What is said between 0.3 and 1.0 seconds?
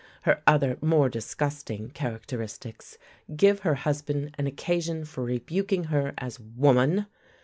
other,